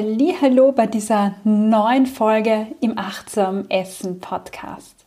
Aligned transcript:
Hallo 0.00 0.70
bei 0.70 0.86
dieser 0.86 1.34
neuen 1.42 2.06
Folge 2.06 2.68
im 2.80 2.96
Achtsam 2.96 3.64
Essen 3.68 4.20
Podcast. 4.20 5.06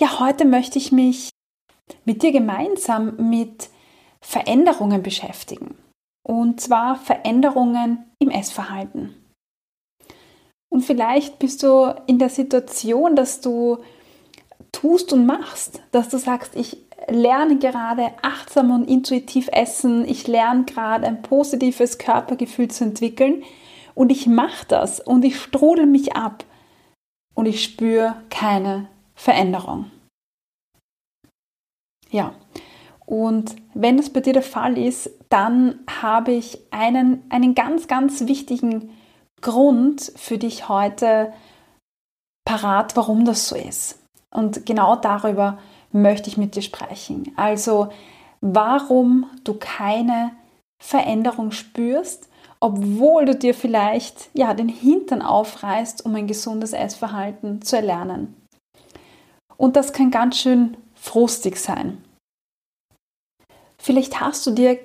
Ja, 0.00 0.18
heute 0.18 0.44
möchte 0.44 0.76
ich 0.76 0.90
mich 0.90 1.30
mit 2.04 2.24
dir 2.24 2.32
gemeinsam 2.32 3.30
mit 3.30 3.70
Veränderungen 4.20 5.04
beschäftigen. 5.04 5.78
Und 6.24 6.60
zwar 6.60 6.96
Veränderungen 6.96 8.10
im 8.18 8.28
Essverhalten. 8.28 9.14
Und 10.68 10.80
vielleicht 10.80 11.38
bist 11.38 11.62
du 11.62 11.94
in 12.08 12.18
der 12.18 12.28
Situation, 12.28 13.14
dass 13.14 13.40
du 13.40 13.78
tust 14.72 15.12
und 15.12 15.26
machst, 15.26 15.80
dass 15.92 16.08
du 16.08 16.18
sagst, 16.18 16.56
ich 16.56 16.87
lerne 17.08 17.58
gerade 17.58 18.10
achtsam 18.22 18.70
und 18.70 18.88
intuitiv 18.88 19.48
essen, 19.52 20.06
ich 20.06 20.26
lerne 20.26 20.64
gerade 20.64 21.06
ein 21.06 21.22
positives 21.22 21.98
Körpergefühl 21.98 22.68
zu 22.68 22.84
entwickeln 22.84 23.42
und 23.94 24.10
ich 24.10 24.26
mache 24.26 24.66
das 24.68 25.00
und 25.00 25.24
ich 25.24 25.40
strudel 25.40 25.86
mich 25.86 26.14
ab 26.14 26.44
und 27.34 27.46
ich 27.46 27.62
spüre 27.62 28.16
keine 28.30 28.88
Veränderung. 29.14 29.90
Ja, 32.10 32.34
und 33.06 33.56
wenn 33.74 33.96
das 33.96 34.10
bei 34.10 34.20
dir 34.20 34.32
der 34.34 34.42
Fall 34.42 34.76
ist, 34.76 35.10
dann 35.28 35.80
habe 36.00 36.32
ich 36.32 36.58
einen, 36.70 37.22
einen 37.30 37.54
ganz, 37.54 37.88
ganz 37.88 38.26
wichtigen 38.26 38.90
Grund 39.40 40.12
für 40.16 40.38
dich 40.38 40.68
heute 40.68 41.32
parat, 42.44 42.96
warum 42.96 43.24
das 43.24 43.48
so 43.48 43.56
ist. 43.56 43.98
Und 44.30 44.66
genau 44.66 44.96
darüber 44.96 45.58
möchte 45.92 46.28
ich 46.28 46.36
mit 46.36 46.54
dir 46.54 46.62
sprechen. 46.62 47.32
Also, 47.36 47.88
warum 48.40 49.26
du 49.44 49.54
keine 49.54 50.32
Veränderung 50.82 51.50
spürst, 51.50 52.28
obwohl 52.60 53.24
du 53.24 53.36
dir 53.36 53.54
vielleicht 53.54 54.30
ja 54.32 54.54
den 54.54 54.68
Hintern 54.68 55.22
aufreißt, 55.22 56.04
um 56.04 56.14
ein 56.14 56.26
gesundes 56.26 56.72
Essverhalten 56.72 57.62
zu 57.62 57.76
erlernen. 57.76 58.34
Und 59.56 59.76
das 59.76 59.92
kann 59.92 60.10
ganz 60.10 60.38
schön 60.38 60.76
frustig 60.94 61.56
sein. 61.56 62.02
Vielleicht 63.80 64.20
hast 64.20 64.46
du 64.46 64.50
dir 64.50 64.78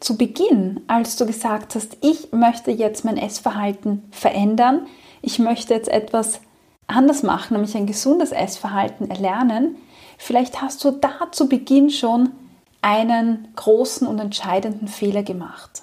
zu 0.00 0.16
Beginn, 0.16 0.80
als 0.86 1.16
du 1.16 1.26
gesagt 1.26 1.74
hast, 1.74 1.96
ich 2.00 2.32
möchte 2.32 2.70
jetzt 2.70 3.04
mein 3.04 3.16
Essverhalten 3.16 4.04
verändern, 4.10 4.86
ich 5.22 5.40
möchte 5.40 5.74
jetzt 5.74 5.88
etwas 5.88 6.40
anders 6.86 7.24
machen, 7.24 7.54
nämlich 7.54 7.76
ein 7.76 7.86
gesundes 7.86 8.30
Essverhalten 8.30 9.10
erlernen, 9.10 9.76
vielleicht 10.18 10.60
hast 10.60 10.84
du 10.84 10.90
da 10.90 11.32
zu 11.32 11.48
Beginn 11.48 11.88
schon 11.88 12.32
einen 12.82 13.52
großen 13.56 14.06
und 14.06 14.18
entscheidenden 14.18 14.88
Fehler 14.88 15.22
gemacht. 15.22 15.82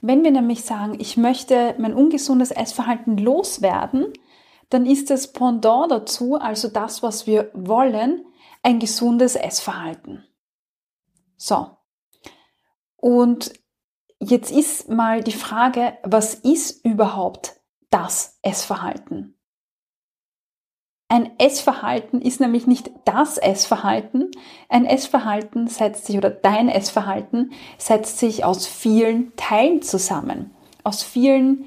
Wenn 0.00 0.22
wir 0.22 0.30
nämlich 0.30 0.64
sagen, 0.64 0.96
ich 1.00 1.16
möchte 1.16 1.74
mein 1.78 1.94
ungesundes 1.94 2.50
Essverhalten 2.50 3.16
loswerden, 3.18 4.12
dann 4.70 4.86
ist 4.86 5.10
das 5.10 5.32
Pendant 5.32 5.90
dazu, 5.90 6.36
also 6.36 6.68
das, 6.68 7.02
was 7.02 7.26
wir 7.26 7.50
wollen, 7.54 8.24
ein 8.62 8.78
gesundes 8.78 9.34
Essverhalten. 9.34 10.24
So. 11.36 11.70
Und 12.96 13.52
jetzt 14.20 14.50
ist 14.50 14.88
mal 14.88 15.22
die 15.22 15.32
Frage, 15.32 15.96
was 16.02 16.34
ist 16.34 16.84
überhaupt 16.84 17.60
das 17.90 18.38
Essverhalten? 18.42 19.37
Ein 21.10 21.30
Essverhalten 21.38 22.20
ist 22.20 22.38
nämlich 22.38 22.66
nicht 22.66 22.90
das 23.06 23.38
Essverhalten. 23.38 24.30
Ein 24.68 24.84
Essverhalten 24.84 25.66
setzt 25.66 26.04
sich 26.04 26.18
oder 26.18 26.28
dein 26.28 26.68
Essverhalten 26.68 27.52
setzt 27.78 28.18
sich 28.18 28.44
aus 28.44 28.66
vielen 28.66 29.34
Teilen 29.36 29.80
zusammen. 29.80 30.50
Aus 30.84 31.02
vielen 31.02 31.64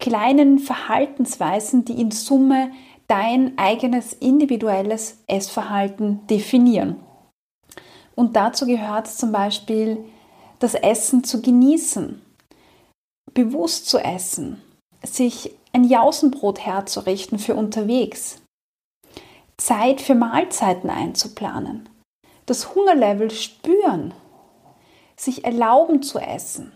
kleinen 0.00 0.58
Verhaltensweisen, 0.58 1.86
die 1.86 1.98
in 1.98 2.10
Summe 2.10 2.72
dein 3.08 3.56
eigenes 3.56 4.12
individuelles 4.12 5.22
Essverhalten 5.26 6.26
definieren. 6.26 6.96
Und 8.14 8.36
dazu 8.36 8.66
gehört 8.66 9.08
zum 9.08 9.32
Beispiel 9.32 10.04
das 10.58 10.74
Essen 10.74 11.24
zu 11.24 11.40
genießen, 11.40 12.20
bewusst 13.32 13.88
zu 13.88 13.98
essen, 13.98 14.62
sich 15.02 15.54
ein 15.72 15.84
Jausenbrot 15.84 16.60
herzurichten 16.60 17.38
für 17.38 17.54
unterwegs, 17.54 18.43
Zeit 19.56 20.00
für 20.00 20.14
Mahlzeiten 20.14 20.90
einzuplanen, 20.90 21.88
das 22.46 22.74
Hungerlevel 22.74 23.30
spüren, 23.30 24.14
sich 25.16 25.44
erlauben 25.44 26.02
zu 26.02 26.18
essen, 26.18 26.72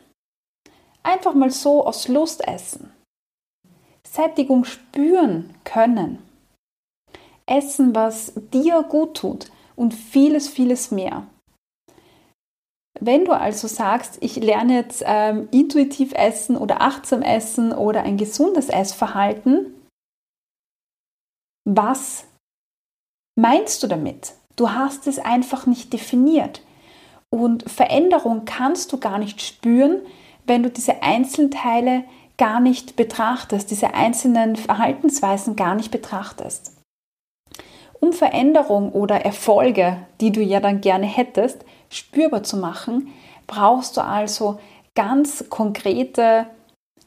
einfach 1.03 1.35
mal 1.35 1.51
so 1.51 1.85
aus 1.85 2.09
Lust 2.09 2.47
essen, 2.47 2.93
Sättigung 4.07 4.65
spüren 4.65 5.55
können, 5.65 6.23
essen, 7.47 7.95
was 7.95 8.33
dir 8.53 8.83
gut 8.83 9.17
tut, 9.17 9.51
und 9.79 9.95
vieles, 9.95 10.49
vieles 10.49 10.91
mehr. 10.91 11.27
Wenn 13.01 13.25
du 13.25 13.33
also 13.33 13.69
sagst, 13.69 14.19
ich 14.21 14.35
lerne 14.37 14.75
jetzt 14.75 15.05
ähm, 15.07 15.49
intuitiv 15.53 16.13
essen 16.15 16.57
oder 16.57 16.83
achtsam 16.83 17.23
essen 17.23 17.73
oder 17.73 18.03
ein 18.03 18.17
gesundes 18.17 18.69
Essverhalten, 18.69 19.73
was 21.65 22.27
meinst 23.39 23.83
du 23.83 23.87
damit? 23.87 24.35
Du 24.57 24.73
hast 24.73 25.07
es 25.07 25.19
einfach 25.19 25.67
nicht 25.67 25.93
definiert. 25.93 26.63
Und 27.31 27.71
Veränderung 27.71 28.45
kannst 28.45 28.93
du 28.93 28.99
gar 28.99 29.19
nicht 29.19 29.41
spüren, 29.41 30.01
wenn 30.47 30.63
du 30.63 30.71
diese 30.71 31.03
Einzelteile 31.03 32.05
gar 32.37 32.59
nicht 32.59 32.97
betrachtest, 32.97 33.71
diese 33.71 33.95
einzelnen 33.95 34.57
Verhaltensweisen 34.57 35.55
gar 35.55 35.75
nicht 35.75 35.91
betrachtest. 35.91 36.73
Um 38.01 38.13
Veränderung 38.13 38.93
oder 38.93 39.25
Erfolge, 39.25 39.99
die 40.21 40.33
du 40.33 40.41
ja 40.41 40.61
dann 40.61 40.81
gerne 40.81 41.07
hättest, 41.07 41.65
spürbar 41.91 42.43
zu 42.43 42.57
machen, 42.57 43.13
brauchst 43.47 43.97
du 43.97 44.01
also 44.03 44.59
ganz 44.95 45.45
konkrete, 45.49 46.47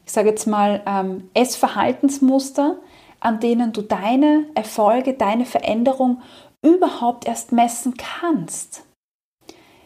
ich 0.06 0.12
sage 0.12 0.30
jetzt 0.30 0.46
mal, 0.46 0.82
ähm, 0.86 1.30
Essverhaltensmuster, 1.34 2.76
an 3.22 3.40
denen 3.40 3.72
du 3.72 3.82
deine 3.82 4.46
Erfolge, 4.54 5.14
deine 5.14 5.44
Veränderung 5.44 6.20
überhaupt 6.60 7.26
erst 7.26 7.52
messen 7.52 7.94
kannst. 7.96 8.84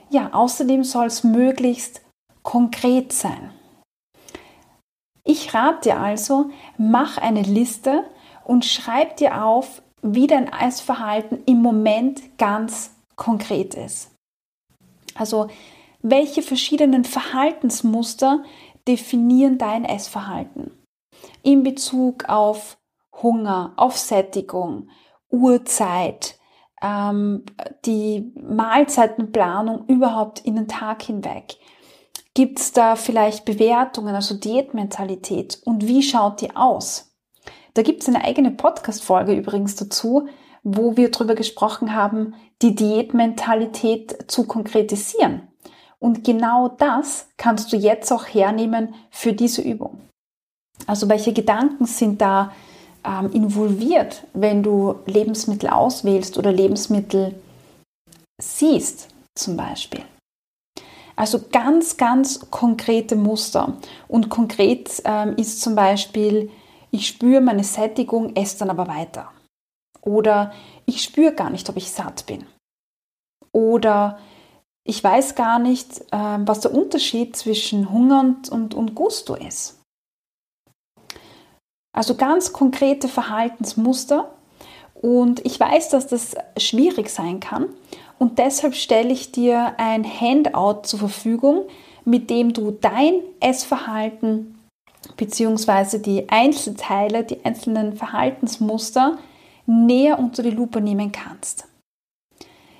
Ja, 0.08 0.32
außerdem 0.32 0.84
soll 0.84 1.06
es 1.06 1.24
möglichst 1.24 2.02
konkret 2.42 3.12
sein. 3.12 3.50
Ich 5.24 5.52
rate 5.52 5.90
dir 5.90 6.00
also, 6.00 6.50
mach 6.78 7.18
eine 7.18 7.42
Liste 7.42 8.04
und 8.44 8.64
schreib 8.64 9.16
dir 9.16 9.44
auf, 9.44 9.82
wie 10.00 10.28
dein 10.28 10.46
Essverhalten 10.52 11.42
im 11.46 11.60
Moment 11.60 12.38
ganz 12.38 12.94
konkret 13.16 13.74
ist. 13.74 14.12
Also 15.14 15.48
welche 16.00 16.42
verschiedenen 16.42 17.04
Verhaltensmuster 17.04 18.44
definieren 18.86 19.58
dein 19.58 19.84
Essverhalten 19.84 20.70
in 21.42 21.64
Bezug 21.64 22.28
auf 22.28 22.76
Hunger, 23.22 23.72
auf 23.76 23.96
Sättigung, 23.96 24.88
Uhrzeit, 25.30 26.38
ähm, 26.82 27.44
die 27.84 28.32
Mahlzeitenplanung 28.40 29.86
überhaupt 29.86 30.40
in 30.40 30.56
den 30.56 30.68
Tag 30.68 31.02
hinweg. 31.02 31.56
Gibt 32.34 32.60
es 32.60 32.72
da 32.72 32.96
vielleicht 32.96 33.44
Bewertungen, 33.44 34.14
also 34.14 34.34
Diätmentalität? 34.34 35.60
Und 35.64 35.86
wie 35.86 36.02
schaut 36.02 36.42
die 36.42 36.54
aus? 36.54 37.14
Da 37.74 37.82
gibt 37.82 38.02
es 38.02 38.08
eine 38.08 38.24
eigene 38.24 38.50
Podcast-Folge 38.50 39.34
übrigens 39.34 39.74
dazu, 39.76 40.28
wo 40.62 40.96
wir 40.96 41.10
darüber 41.10 41.34
gesprochen 41.34 41.94
haben, 41.94 42.34
die 42.62 42.74
Diätmentalität 42.74 44.30
zu 44.30 44.46
konkretisieren. 44.46 45.48
Und 45.98 46.24
genau 46.24 46.68
das 46.68 47.28
kannst 47.36 47.72
du 47.72 47.76
jetzt 47.76 48.12
auch 48.12 48.24
hernehmen 48.24 48.94
für 49.10 49.32
diese 49.32 49.62
Übung. 49.62 50.00
Also 50.86 51.08
welche 51.08 51.32
Gedanken 51.32 51.86
sind 51.86 52.20
da 52.20 52.52
ähm, 53.06 53.30
involviert, 53.32 54.24
wenn 54.32 54.62
du 54.62 54.96
Lebensmittel 55.06 55.68
auswählst 55.70 56.36
oder 56.38 56.52
Lebensmittel 56.52 57.34
siehst 58.40 59.08
zum 59.34 59.56
Beispiel? 59.56 60.02
Also 61.16 61.40
ganz, 61.50 61.96
ganz 61.96 62.50
konkrete 62.50 63.16
Muster. 63.16 63.78
Und 64.06 64.28
konkret 64.28 65.02
ähm, 65.04 65.34
ist 65.36 65.62
zum 65.62 65.74
Beispiel, 65.74 66.50
ich 66.90 67.06
spüre 67.06 67.40
meine 67.40 67.64
Sättigung, 67.64 68.36
esse 68.36 68.58
dann 68.58 68.70
aber 68.70 68.86
weiter. 68.86 69.32
Oder 70.02 70.52
ich 70.84 71.02
spüre 71.02 71.32
gar 71.32 71.50
nicht, 71.50 71.68
ob 71.70 71.76
ich 71.76 71.90
satt 71.90 72.26
bin. 72.26 72.46
Oder 73.50 74.18
ich 74.84 75.02
weiß 75.02 75.34
gar 75.34 75.58
nicht, 75.58 76.00
äh, 76.12 76.38
was 76.40 76.60
der 76.60 76.74
Unterschied 76.74 77.34
zwischen 77.34 77.90
Hunger 77.90 78.20
und, 78.20 78.48
und, 78.50 78.74
und 78.74 78.94
Gusto 78.94 79.34
ist. 79.34 79.75
Also 81.96 82.14
ganz 82.14 82.52
konkrete 82.52 83.08
Verhaltensmuster. 83.08 84.30
Und 84.94 85.44
ich 85.46 85.58
weiß, 85.58 85.88
dass 85.88 86.06
das 86.06 86.36
schwierig 86.58 87.08
sein 87.08 87.40
kann. 87.40 87.70
Und 88.18 88.38
deshalb 88.38 88.74
stelle 88.74 89.12
ich 89.12 89.32
dir 89.32 89.74
ein 89.78 90.04
Handout 90.04 90.82
zur 90.82 90.98
Verfügung, 90.98 91.64
mit 92.04 92.28
dem 92.28 92.52
du 92.52 92.70
dein 92.70 93.22
Essverhalten 93.40 94.58
bzw. 95.16 95.98
die 95.98 96.28
Einzelteile, 96.28 97.24
die 97.24 97.44
einzelnen 97.44 97.96
Verhaltensmuster 97.96 99.18
näher 99.64 100.18
unter 100.18 100.42
die 100.42 100.50
Lupe 100.50 100.82
nehmen 100.82 101.12
kannst. 101.12 101.66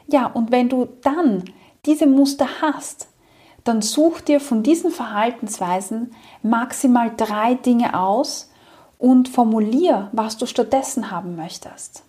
Ja, 0.09 0.27
und 0.27 0.53
wenn 0.53 0.69
du 0.69 0.89
dann 1.03 1.45
diese 1.87 2.07
Muster 2.07 2.49
hast, 2.61 3.09
dann 3.65 3.81
such 3.81 4.21
dir 4.21 4.41
von 4.41 4.63
diesen 4.63 4.91
Verhaltensweisen 4.91 6.15
maximal 6.43 7.13
drei 7.17 7.55
Dinge 7.55 7.99
aus 7.99 8.51
und 8.98 9.28
formulier, 9.28 10.08
was 10.12 10.37
du 10.37 10.46
stattdessen 10.46 11.10
haben 11.10 11.37
möchtest. 11.37 12.04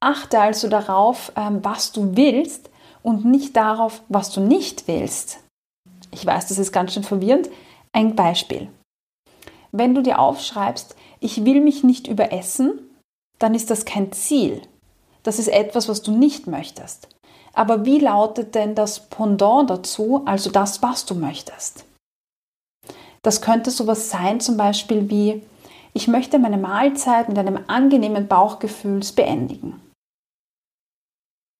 Achte 0.00 0.40
also 0.40 0.68
darauf, 0.68 1.32
ähm, 1.36 1.60
was 1.62 1.92
du 1.92 2.16
willst 2.16 2.70
und 3.02 3.24
nicht 3.24 3.56
darauf, 3.56 4.02
was 4.08 4.30
du 4.30 4.40
nicht 4.40 4.86
willst. 4.88 5.40
Ich 6.10 6.24
weiß, 6.24 6.48
das 6.48 6.58
ist 6.58 6.72
ganz 6.72 6.92
schön 6.92 7.04
verwirrend. 7.04 7.48
Ein 7.92 8.14
Beispiel. 8.14 8.68
Wenn 9.72 9.94
du 9.94 10.02
dir 10.02 10.18
aufschreibst, 10.18 10.94
ich 11.20 11.44
will 11.44 11.60
mich 11.60 11.84
nicht 11.84 12.06
überessen, 12.06 12.80
dann 13.38 13.54
ist 13.54 13.70
das 13.70 13.84
kein 13.84 14.12
Ziel. 14.12 14.62
Das 15.22 15.38
ist 15.38 15.48
etwas, 15.48 15.88
was 15.88 16.02
du 16.02 16.12
nicht 16.12 16.46
möchtest. 16.46 17.08
Aber 17.54 17.84
wie 17.84 17.98
lautet 17.98 18.54
denn 18.54 18.74
das 18.74 19.08
Pendant 19.08 19.70
dazu, 19.70 20.22
also 20.26 20.50
das, 20.50 20.82
was 20.82 21.06
du 21.06 21.14
möchtest? 21.14 21.84
Das 23.22 23.40
könnte 23.40 23.70
sowas 23.70 24.10
sein, 24.10 24.40
zum 24.40 24.56
Beispiel 24.56 25.08
wie, 25.08 25.42
ich 25.94 26.08
möchte 26.08 26.38
meine 26.38 26.58
Mahlzeit 26.58 27.28
mit 27.28 27.38
einem 27.38 27.60
angenehmen 27.68 28.26
Bauchgefühl 28.26 29.00
beendigen. 29.14 29.80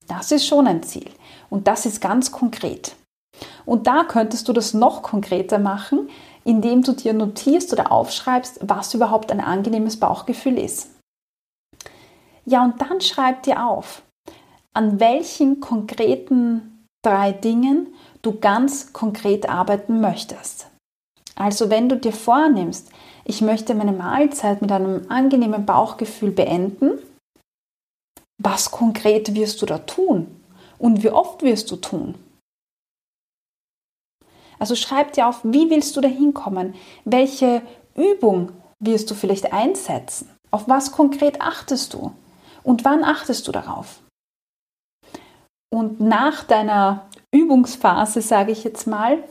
Das 0.08 0.32
ist 0.32 0.46
schon 0.46 0.66
ein 0.66 0.82
Ziel 0.82 1.10
und 1.48 1.66
das 1.66 1.86
ist 1.86 2.00
ganz 2.00 2.30
konkret. 2.32 2.96
Und 3.64 3.86
da 3.86 4.04
könntest 4.04 4.48
du 4.48 4.52
das 4.52 4.74
noch 4.74 5.02
konkreter 5.02 5.58
machen, 5.58 6.10
indem 6.44 6.82
du 6.82 6.92
dir 6.92 7.14
notierst 7.14 7.72
oder 7.72 7.90
aufschreibst, 7.90 8.58
was 8.62 8.92
überhaupt 8.92 9.32
ein 9.32 9.40
angenehmes 9.40 9.98
Bauchgefühl 9.98 10.58
ist. 10.58 10.90
Ja, 12.44 12.64
und 12.64 12.80
dann 12.82 13.00
schreib 13.00 13.44
dir 13.44 13.66
auf, 13.66 14.02
an 14.74 15.00
welchen 15.00 15.60
konkreten 15.60 16.86
drei 17.02 17.32
Dingen 17.32 17.94
du 18.20 18.38
ganz 18.38 18.92
konkret 18.92 19.48
arbeiten 19.48 20.00
möchtest. 20.00 20.68
Also 21.36 21.70
wenn 21.70 21.88
du 21.88 21.96
dir 21.96 22.12
vornimmst, 22.12 22.90
ich 23.24 23.40
möchte 23.40 23.74
meine 23.74 23.92
Mahlzeit 23.92 24.60
mit 24.60 24.70
einem 24.70 25.10
angenehmen 25.10 25.64
Bauchgefühl 25.66 26.30
beenden, 26.30 26.98
was 28.38 28.70
konkret 28.70 29.34
wirst 29.34 29.62
du 29.62 29.66
da 29.66 29.78
tun? 29.78 30.40
Und 30.78 31.02
wie 31.02 31.10
oft 31.10 31.42
wirst 31.42 31.70
du 31.70 31.76
tun? 31.76 32.16
Also 34.58 34.76
schreib 34.76 35.12
dir 35.12 35.28
auf, 35.28 35.40
wie 35.42 35.70
willst 35.70 35.96
du 35.96 36.00
da 36.00 36.08
hinkommen? 36.08 36.74
Welche 37.04 37.62
Übung 37.94 38.52
wirst 38.80 39.10
du 39.10 39.14
vielleicht 39.14 39.52
einsetzen? 39.52 40.30
Auf 40.50 40.68
was 40.68 40.92
konkret 40.92 41.40
achtest 41.40 41.94
du? 41.94 42.12
Und 42.62 42.84
wann 42.84 43.04
achtest 43.04 43.46
du 43.48 43.52
darauf? 43.52 44.00
Und 45.72 46.00
nach 46.00 46.44
deiner 46.44 47.06
Übungsphase, 47.32 48.20
sage 48.20 48.52
ich 48.52 48.62
jetzt 48.62 48.86
mal, 48.86 49.24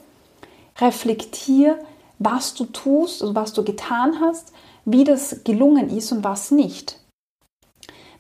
reflektier, 0.80 1.80
was 2.24 2.54
du 2.54 2.66
tust, 2.66 3.22
also 3.22 3.36
was 3.36 3.54
du 3.54 3.64
getan 3.64 4.20
hast, 4.20 4.54
wie 4.86 5.04
das 5.04 5.44
gelungen 5.44 5.90
ist 5.90 6.12
und 6.12 6.24
was 6.24 6.52
nicht. 6.52 7.00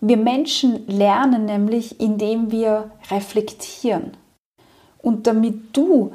Wir 0.01 0.17
Menschen 0.17 0.85
lernen 0.87 1.45
nämlich, 1.45 1.99
indem 1.99 2.51
wir 2.51 2.91
reflektieren. 3.09 4.17
Und 5.01 5.27
damit 5.27 5.75
du 5.75 6.11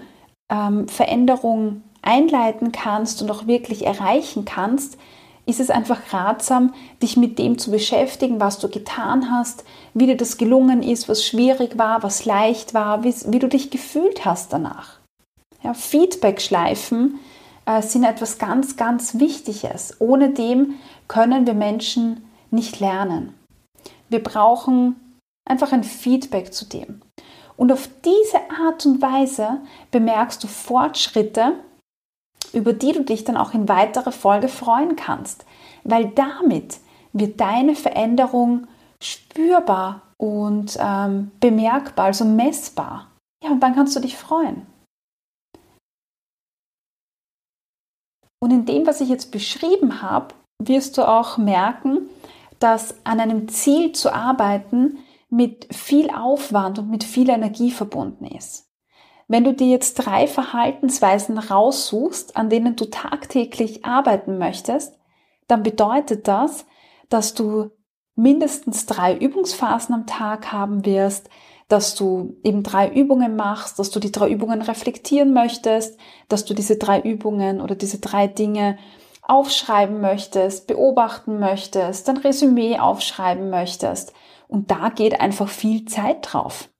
ähm, 0.50 0.88
Veränderung 0.88 1.82
einleiten 2.02 2.72
kannst 2.72 3.22
und 3.22 3.30
auch 3.30 3.46
wirklich 3.46 3.86
erreichen 3.86 4.44
kannst, 4.44 4.98
ist 5.46 5.60
es 5.60 5.70
einfach 5.70 6.12
ratsam, 6.12 6.74
dich 7.02 7.16
mit 7.16 7.38
dem 7.38 7.56
zu 7.56 7.70
beschäftigen, 7.70 8.38
was 8.38 8.58
du 8.58 8.68
getan 8.68 9.30
hast, 9.30 9.64
wie 9.94 10.04
dir 10.04 10.16
das 10.16 10.36
gelungen 10.36 10.82
ist, 10.82 11.08
was 11.08 11.24
schwierig 11.24 11.78
war, 11.78 12.02
was 12.02 12.26
leicht 12.26 12.74
war, 12.74 13.02
wie, 13.02 13.14
wie 13.28 13.38
du 13.38 13.48
dich 13.48 13.70
gefühlt 13.70 14.26
hast 14.26 14.52
danach. 14.52 14.98
Ja, 15.62 15.72
Feedback-Schleifen 15.72 17.18
äh, 17.68 17.82
sind 17.82 18.04
etwas 18.04 18.38
ganz, 18.38 18.76
ganz 18.76 19.18
Wichtiges. 19.18 20.00
Ohne 20.00 20.30
dem 20.30 20.76
können 21.06 21.46
wir 21.46 21.54
Menschen 21.54 22.26
nicht 22.50 22.80
lernen. 22.80 23.34
Wir 24.08 24.22
brauchen 24.22 24.96
einfach 25.48 25.72
ein 25.72 25.84
Feedback 25.84 26.54
zu 26.54 26.64
dem. 26.64 27.02
Und 27.56 27.70
auf 27.70 27.88
diese 28.04 28.38
Art 28.50 28.86
und 28.86 29.02
Weise 29.02 29.60
bemerkst 29.90 30.42
du 30.42 30.46
Fortschritte, 30.46 31.54
über 32.54 32.72
die 32.72 32.92
du 32.92 33.02
dich 33.02 33.24
dann 33.24 33.36
auch 33.36 33.52
in 33.52 33.68
weiterer 33.68 34.12
Folge 34.12 34.48
freuen 34.48 34.96
kannst, 34.96 35.44
weil 35.84 36.06
damit 36.06 36.78
wird 37.12 37.40
deine 37.40 37.74
Veränderung 37.74 38.66
spürbar 39.02 40.02
und 40.16 40.78
ähm, 40.80 41.32
bemerkbar, 41.40 42.06
also 42.06 42.24
messbar. 42.24 43.08
Ja, 43.44 43.50
und 43.50 43.60
dann 43.60 43.74
kannst 43.74 43.94
du 43.94 44.00
dich 44.00 44.16
freuen. 44.16 44.66
Und 48.40 48.50
in 48.50 48.66
dem, 48.66 48.86
was 48.86 49.00
ich 49.00 49.08
jetzt 49.08 49.32
beschrieben 49.32 50.02
habe, 50.02 50.34
wirst 50.58 50.98
du 50.98 51.06
auch 51.06 51.38
merken, 51.38 52.08
dass 52.58 52.94
an 53.04 53.20
einem 53.20 53.48
Ziel 53.48 53.92
zu 53.92 54.12
arbeiten 54.12 54.98
mit 55.30 55.68
viel 55.74 56.10
Aufwand 56.10 56.78
und 56.78 56.90
mit 56.90 57.04
viel 57.04 57.28
Energie 57.30 57.70
verbunden 57.70 58.24
ist. 58.26 58.68
Wenn 59.28 59.44
du 59.44 59.52
dir 59.52 59.66
jetzt 59.66 59.94
drei 59.94 60.26
Verhaltensweisen 60.26 61.38
raussuchst, 61.38 62.36
an 62.36 62.48
denen 62.48 62.76
du 62.76 62.86
tagtäglich 62.86 63.84
arbeiten 63.84 64.38
möchtest, 64.38 64.98
dann 65.46 65.62
bedeutet 65.62 66.26
das, 66.26 66.66
dass 67.10 67.34
du 67.34 67.70
mindestens 68.16 68.86
drei 68.86 69.16
Übungsphasen 69.16 69.94
am 69.94 70.06
Tag 70.06 70.50
haben 70.50 70.84
wirst, 70.84 71.28
dass 71.68 71.94
du 71.94 72.36
eben 72.42 72.62
drei 72.62 72.88
Übungen 72.88 73.36
machst, 73.36 73.78
dass 73.78 73.90
du 73.90 74.00
die 74.00 74.10
drei 74.10 74.30
Übungen 74.30 74.62
reflektieren 74.62 75.32
möchtest, 75.32 75.98
dass 76.28 76.44
du 76.46 76.54
diese 76.54 76.76
drei 76.76 77.00
Übungen 77.00 77.60
oder 77.60 77.74
diese 77.74 77.98
drei 77.98 78.26
Dinge 78.26 78.78
aufschreiben 79.22 80.00
möchtest, 80.00 80.66
beobachten 80.66 81.38
möchtest, 81.38 82.08
ein 82.08 82.16
Resümee 82.16 82.78
aufschreiben 82.78 83.50
möchtest. 83.50 84.14
Und 84.48 84.70
da 84.70 84.88
geht 84.88 85.20
einfach 85.20 85.48
viel 85.48 85.84
Zeit 85.84 86.32
drauf. 86.32 86.70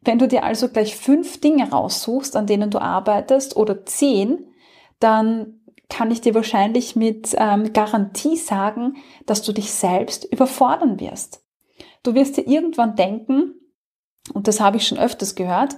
Wenn 0.00 0.20
du 0.20 0.28
dir 0.28 0.44
also 0.44 0.68
gleich 0.68 0.96
fünf 0.96 1.40
Dinge 1.40 1.70
raussuchst, 1.70 2.36
an 2.36 2.46
denen 2.46 2.70
du 2.70 2.80
arbeitest 2.80 3.56
oder 3.56 3.84
zehn, 3.84 4.46
dann 5.00 5.60
kann 5.88 6.12
ich 6.12 6.20
dir 6.20 6.34
wahrscheinlich 6.34 6.94
mit 6.94 7.34
ähm, 7.36 7.72
Garantie 7.72 8.36
sagen, 8.36 8.96
dass 9.26 9.42
du 9.42 9.52
dich 9.52 9.72
selbst 9.72 10.24
überfordern 10.24 11.00
wirst. 11.00 11.44
Du 12.04 12.14
wirst 12.14 12.36
dir 12.36 12.46
irgendwann 12.46 12.96
denken, 12.96 13.54
und 14.32 14.48
das 14.48 14.60
habe 14.60 14.76
ich 14.76 14.86
schon 14.86 14.98
öfters 14.98 15.34
gehört, 15.34 15.76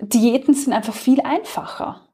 Diäten 0.00 0.54
sind 0.54 0.72
einfach 0.72 0.94
viel 0.94 1.20
einfacher. 1.20 2.08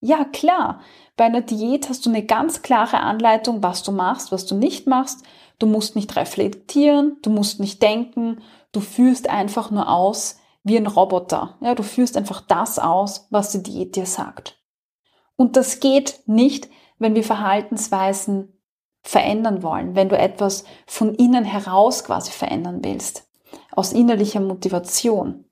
Ja, 0.00 0.24
klar, 0.24 0.80
bei 1.16 1.24
einer 1.24 1.40
Diät 1.40 1.88
hast 1.88 2.04
du 2.04 2.10
eine 2.10 2.24
ganz 2.24 2.62
klare 2.62 3.00
Anleitung, 3.00 3.62
was 3.62 3.82
du 3.82 3.90
machst, 3.90 4.32
was 4.32 4.44
du 4.44 4.54
nicht 4.54 4.86
machst. 4.86 5.24
Du 5.58 5.66
musst 5.66 5.96
nicht 5.96 6.14
reflektieren, 6.16 7.16
du 7.22 7.30
musst 7.30 7.58
nicht 7.58 7.80
denken, 7.80 8.42
du 8.72 8.80
führst 8.80 9.30
einfach 9.30 9.70
nur 9.70 9.88
aus 9.88 10.38
wie 10.62 10.76
ein 10.76 10.86
Roboter. 10.86 11.56
Ja, 11.60 11.74
du 11.74 11.82
führst 11.82 12.16
einfach 12.16 12.40
das 12.42 12.78
aus, 12.78 13.28
was 13.30 13.50
die 13.50 13.62
Diät 13.62 13.96
dir 13.96 14.06
sagt. 14.06 14.60
Und 15.36 15.56
das 15.56 15.80
geht 15.80 16.20
nicht, 16.26 16.68
wenn 16.98 17.14
wir 17.14 17.24
Verhaltensweisen 17.24 18.60
verändern 19.02 19.62
wollen, 19.62 19.94
wenn 19.94 20.08
du 20.08 20.18
etwas 20.18 20.64
von 20.86 21.14
innen 21.14 21.44
heraus 21.44 22.04
quasi 22.04 22.30
verändern 22.30 22.80
willst, 22.82 23.23
aus 23.76 23.92
innerlicher 23.92 24.40
Motivation. 24.40 25.44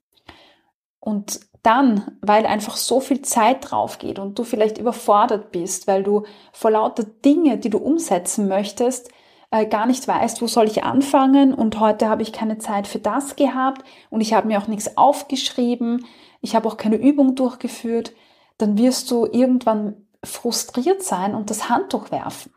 Und 0.99 1.41
dann, 1.63 2.17
weil 2.21 2.45
einfach 2.45 2.75
so 2.75 2.99
viel 2.99 3.21
Zeit 3.21 3.71
drauf 3.71 3.97
geht 3.97 4.19
und 4.19 4.37
du 4.37 4.43
vielleicht 4.43 4.77
überfordert 4.77 5.51
bist, 5.51 5.87
weil 5.87 6.03
du 6.03 6.23
vor 6.51 6.71
lauter 6.71 7.03
Dinge, 7.03 7.57
die 7.57 7.69
du 7.69 7.77
umsetzen 7.77 8.47
möchtest, 8.47 9.09
äh, 9.51 9.65
gar 9.65 9.85
nicht 9.85 10.07
weißt, 10.07 10.41
wo 10.41 10.47
soll 10.47 10.67
ich 10.67 10.83
anfangen 10.83 11.53
und 11.53 11.79
heute 11.79 12.09
habe 12.09 12.21
ich 12.21 12.33
keine 12.33 12.57
Zeit 12.57 12.87
für 12.87 12.99
das 12.99 13.35
gehabt 13.35 13.83
und 14.09 14.19
ich 14.19 14.33
habe 14.33 14.47
mir 14.47 14.61
auch 14.61 14.67
nichts 14.67 14.97
aufgeschrieben, 14.97 16.05
ich 16.41 16.55
habe 16.55 16.67
auch 16.67 16.75
keine 16.75 16.97
Übung 16.97 17.35
durchgeführt, 17.35 18.13
dann 18.57 18.77
wirst 18.77 19.09
du 19.09 19.25
irgendwann 19.25 20.07
frustriert 20.23 21.03
sein 21.03 21.33
und 21.33 21.49
das 21.49 21.69
Handtuch 21.69 22.11
werfen. 22.11 22.53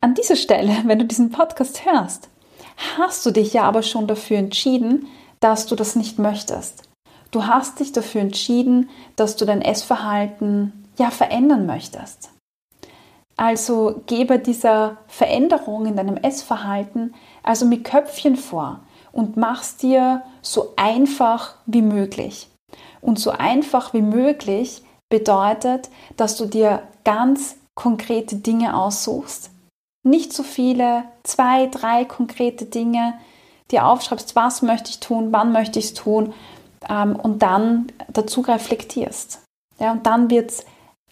An 0.00 0.14
dieser 0.14 0.36
Stelle, 0.36 0.76
wenn 0.84 1.00
du 1.00 1.04
diesen 1.04 1.30
Podcast 1.30 1.84
hörst, 1.84 2.28
hast 2.98 3.24
du 3.26 3.30
dich 3.30 3.52
ja 3.52 3.62
aber 3.62 3.82
schon 3.82 4.06
dafür 4.06 4.38
entschieden, 4.38 5.06
dass 5.40 5.66
du 5.66 5.76
das 5.76 5.96
nicht 5.96 6.18
möchtest. 6.18 6.82
Du 7.30 7.46
hast 7.46 7.80
dich 7.80 7.92
dafür 7.92 8.20
entschieden, 8.20 8.90
dass 9.16 9.36
du 9.36 9.44
dein 9.44 9.62
Essverhalten 9.62 10.88
ja 10.98 11.10
verändern 11.10 11.66
möchtest. 11.66 12.30
Also 13.36 14.02
gebe 14.06 14.38
dieser 14.38 14.98
Veränderung 15.06 15.86
in 15.86 15.96
deinem 15.96 16.16
Essverhalten 16.16 17.14
also 17.42 17.64
mit 17.64 17.84
Köpfchen 17.84 18.36
vor 18.36 18.80
und 19.10 19.36
mach's 19.36 19.76
dir 19.76 20.22
so 20.42 20.74
einfach 20.76 21.54
wie 21.66 21.82
möglich. 21.82 22.48
Und 23.00 23.18
so 23.18 23.30
einfach 23.30 23.94
wie 23.94 24.02
möglich 24.02 24.82
bedeutet, 25.08 25.90
dass 26.16 26.36
du 26.36 26.46
dir 26.46 26.82
ganz 27.04 27.56
konkrete 27.74 28.36
Dinge 28.36 28.76
aussuchst. 28.76 29.50
Nicht 30.02 30.32
zu 30.32 30.42
so 30.42 30.48
viele, 30.48 31.04
zwei, 31.22 31.66
drei 31.66 32.04
konkrete 32.04 32.64
Dinge, 32.66 33.14
dir 33.70 33.86
aufschreibst, 33.86 34.36
was 34.36 34.62
möchte 34.62 34.90
ich 34.90 35.00
tun, 35.00 35.28
wann 35.32 35.52
möchte 35.52 35.78
ich 35.78 35.86
es 35.86 35.94
tun 35.94 36.34
ähm, 36.88 37.16
und 37.16 37.42
dann 37.42 37.86
dazu 38.08 38.40
reflektierst. 38.40 39.42
Ja, 39.78 39.92
und 39.92 40.06
dann 40.06 40.30
wird 40.30 40.50
es 40.50 40.66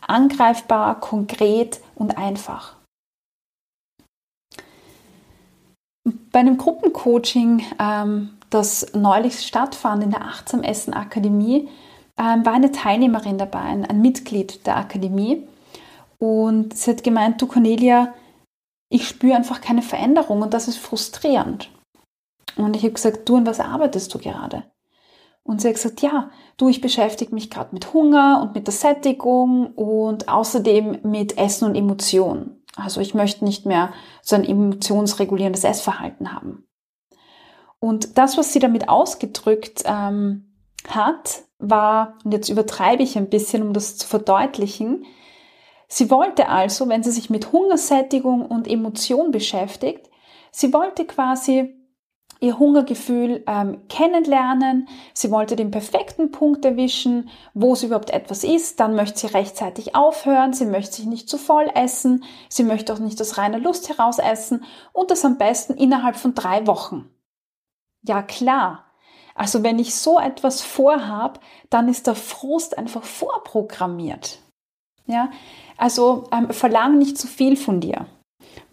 angreifbar, 0.06 1.00
konkret 1.00 1.80
und 1.94 2.16
einfach. 2.16 2.76
Bei 6.32 6.40
einem 6.40 6.59
Gruppencoaching, 6.59 7.64
ähm, 7.78 8.30
das 8.50 8.92
neulich 8.94 9.40
stattfand 9.47 10.02
in 10.02 10.11
der 10.11 10.23
Achtsam 10.23 10.62
Essen 10.62 10.94
Akademie, 10.94 11.68
ähm, 12.18 12.44
war 12.44 12.52
eine 12.52 12.73
Teilnehmerin 12.73 13.38
dabei, 13.38 13.61
ein, 13.61 13.85
ein 13.85 14.00
Mitglied 14.00 14.66
der 14.66 14.76
Akademie. 14.76 15.47
Und 16.18 16.76
sie 16.76 16.90
hat 16.90 17.02
gemeint, 17.02 17.40
du 17.40 17.47
Cornelia, 17.47 18.12
ich 18.90 19.09
spüre 19.09 19.37
einfach 19.37 19.62
keine 19.62 19.82
Veränderung 19.82 20.42
und 20.42 20.52
das 20.52 20.68
ist 20.68 20.78
frustrierend. 20.78 21.70
Und 22.56 22.76
ich 22.76 22.82
habe 22.82 22.92
gesagt, 22.92 23.26
du, 23.28 23.37
an 23.37 23.47
was 23.47 23.61
arbeitest 23.61 24.12
du 24.12 24.18
gerade? 24.18 24.64
Und 25.42 25.62
sie 25.62 25.68
hat 25.68 25.76
gesagt, 25.76 26.02
ja, 26.02 26.30
du, 26.59 26.68
ich 26.68 26.80
beschäftige 26.80 27.35
mich 27.35 27.50
gerade 27.50 27.73
mit 27.73 27.94
Hunger 27.94 28.40
und 28.42 28.54
mit 28.54 28.66
der 28.66 28.75
Sättigung 28.75 29.68
und 29.75 30.28
außerdem 30.28 30.99
mit 31.04 31.38
Essen 31.38 31.64
und 31.64 31.76
Emotionen. 31.76 32.62
Also 32.76 33.00
ich 33.00 33.14
möchte 33.14 33.44
nicht 33.44 33.64
mehr 33.64 33.92
so 34.23 34.37
ein 34.37 34.44
emotionsregulierendes 34.44 35.64
Essverhalten 35.64 36.35
haben. 36.35 36.66
Und 37.78 38.18
das, 38.18 38.37
was 38.37 38.52
sie 38.52 38.59
damit 38.59 38.88
ausgedrückt 38.88 39.85
ähm, 39.87 40.52
hat, 40.87 41.42
war, 41.59 42.18
und 42.25 42.32
jetzt 42.32 42.49
übertreibe 42.49 43.02
ich 43.02 43.16
ein 43.16 43.30
bisschen, 43.30 43.62
um 43.62 43.73
das 43.73 43.97
zu 43.97 44.06
verdeutlichen, 44.06 45.06
sie 45.90 46.11
wollte 46.11 46.49
also, 46.49 46.88
wenn 46.88 47.02
sie 47.02 47.11
sich 47.11 47.28
mit 47.28 47.52
Hungersättigung 47.52 48.47
und 48.47 48.66
Emotion 48.66 49.30
beschäftigt, 49.30 50.09
sie 50.50 50.73
wollte 50.73 51.04
quasi 51.04 51.76
ihr 52.40 52.59
Hungergefühl 52.59 53.44
ähm, 53.47 53.87
kennenlernen. 53.88 54.88
Sie 55.12 55.30
wollte 55.30 55.56
den 55.56 55.70
perfekten 55.70 56.30
Punkt 56.30 56.64
erwischen, 56.64 57.28
wo 57.52 57.75
es 57.75 57.82
überhaupt 57.82 58.11
etwas 58.11 58.44
ist. 58.44 58.80
Dann 58.80 58.94
möchte 58.94 59.18
sie 59.18 59.26
rechtzeitig 59.26 59.94
aufhören. 59.94 60.54
Sie 60.54 60.64
möchte 60.64 60.97
sich 60.97 61.06
nicht 61.06 61.28
zu 61.28 61.37
voll 61.37 61.70
essen. 61.75 62.25
Sie 62.49 62.64
möchte 62.64 62.92
auch 62.92 62.99
nicht 62.99 63.20
aus 63.20 63.37
reiner 63.37 63.59
Lust 63.59 63.90
heraus 63.90 64.18
essen. 64.18 64.64
Und 64.92 65.11
das 65.11 65.25
am 65.25 65.37
besten 65.37 65.75
innerhalb 65.75 66.16
von 66.16 66.35
drei 66.35 66.66
Wochen. 66.66 67.11
Ja 68.02 68.23
klar. 68.23 68.87
Also 69.35 69.62
wenn 69.62 69.78
ich 69.78 69.94
so 69.94 70.18
etwas 70.18 70.62
vorhab, 70.62 71.40
dann 71.68 71.88
ist 71.88 72.06
der 72.06 72.14
Frust 72.14 72.78
einfach 72.78 73.04
vorprogrammiert. 73.04 74.38
Ja, 75.10 75.30
also 75.76 76.28
ähm, 76.32 76.50
verlang 76.50 76.98
nicht 76.98 77.18
zu 77.18 77.26
viel 77.26 77.56
von 77.56 77.80
dir. 77.80 78.06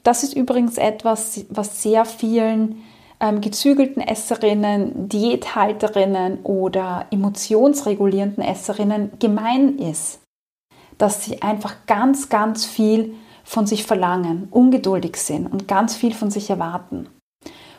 Das 0.03 0.23
ist 0.23 0.33
übrigens 0.33 0.77
etwas, 0.77 1.45
was 1.49 1.81
sehr 1.81 2.05
vielen 2.05 2.83
ähm, 3.19 3.41
gezügelten 3.41 4.01
Esserinnen, 4.01 5.09
Diäthalterinnen 5.09 6.43
oder 6.43 7.07
emotionsregulierenden 7.09 8.43
Esserinnen 8.43 9.11
gemein 9.19 9.79
ist, 9.79 10.19
dass 10.99 11.25
sie 11.25 11.41
einfach 11.41 11.75
ganz, 11.87 12.29
ganz 12.29 12.65
viel 12.65 13.15
von 13.43 13.65
sich 13.65 13.83
verlangen, 13.83 14.47
ungeduldig 14.51 15.15
sind 15.15 15.47
und 15.47 15.67
ganz 15.67 15.95
viel 15.95 16.13
von 16.13 16.29
sich 16.29 16.49
erwarten. 16.51 17.09